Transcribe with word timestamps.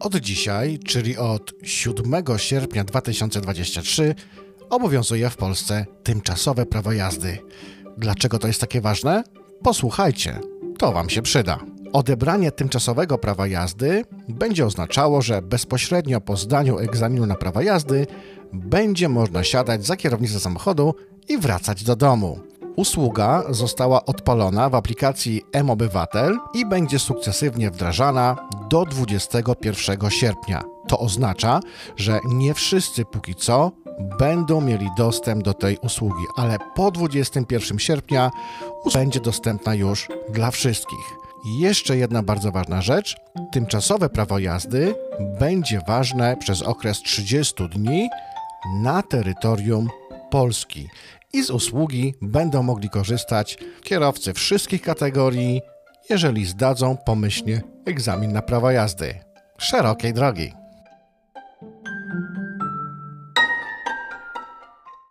Od 0.00 0.16
dzisiaj, 0.16 0.78
czyli 0.78 1.16
od 1.16 1.52
7 1.62 2.24
sierpnia 2.36 2.84
2023, 2.84 4.14
obowiązuje 4.70 5.30
w 5.30 5.36
Polsce 5.36 5.86
tymczasowe 6.02 6.66
prawo 6.66 6.92
jazdy. 6.92 7.38
Dlaczego 7.96 8.38
to 8.38 8.46
jest 8.46 8.60
takie 8.60 8.80
ważne? 8.80 9.24
Posłuchajcie, 9.62 10.40
to 10.78 10.92
Wam 10.92 11.10
się 11.10 11.22
przyda. 11.22 11.58
Odebranie 11.92 12.52
tymczasowego 12.52 13.18
prawa 13.18 13.46
jazdy 13.46 14.04
będzie 14.28 14.66
oznaczało, 14.66 15.22
że 15.22 15.42
bezpośrednio 15.42 16.20
po 16.20 16.36
zdaniu 16.36 16.78
egzaminu 16.78 17.26
na 17.26 17.34
prawo 17.34 17.60
jazdy 17.62 18.06
będzie 18.52 19.08
można 19.08 19.44
siadać 19.44 19.86
za 19.86 19.96
kierownicę 19.96 20.40
samochodu 20.40 20.94
i 21.28 21.38
wracać 21.38 21.84
do 21.84 21.96
domu. 21.96 22.40
Usługa 22.78 23.42
została 23.50 24.04
odpalona 24.04 24.68
w 24.68 24.74
aplikacji 24.74 25.42
M-Obywatel 25.52 26.38
i 26.54 26.66
będzie 26.66 26.98
sukcesywnie 26.98 27.70
wdrażana 27.70 28.36
do 28.70 28.84
21 28.84 30.10
sierpnia. 30.10 30.62
To 30.88 30.98
oznacza, 30.98 31.60
że 31.96 32.20
nie 32.24 32.54
wszyscy 32.54 33.04
póki 33.04 33.34
co 33.34 33.72
będą 34.18 34.60
mieli 34.60 34.88
dostęp 34.96 35.42
do 35.42 35.54
tej 35.54 35.78
usługi, 35.78 36.24
ale 36.36 36.58
po 36.74 36.90
21 36.90 37.78
sierpnia 37.78 38.30
będzie 38.94 39.20
dostępna 39.20 39.74
już 39.74 40.08
dla 40.28 40.50
wszystkich. 40.50 41.16
Jeszcze 41.60 41.96
jedna 41.96 42.22
bardzo 42.22 42.52
ważna 42.52 42.82
rzecz. 42.82 43.16
Tymczasowe 43.52 44.08
prawo 44.08 44.38
jazdy 44.38 44.94
będzie 45.40 45.80
ważne 45.88 46.36
przez 46.36 46.62
okres 46.62 46.98
30 46.98 47.68
dni 47.68 48.08
na 48.82 49.02
terytorium 49.02 49.88
Polski. 50.30 50.88
I 51.32 51.42
z 51.42 51.50
usługi 51.50 52.14
będą 52.22 52.62
mogli 52.62 52.90
korzystać 52.90 53.58
kierowcy 53.82 54.34
wszystkich 54.34 54.82
kategorii, 54.82 55.62
jeżeli 56.10 56.46
zdadzą 56.46 56.96
pomyślnie 56.96 57.62
egzamin 57.86 58.32
na 58.32 58.42
prawo 58.42 58.70
jazdy. 58.70 59.14
Szerokiej 59.58 60.12
drogi. 60.12 60.57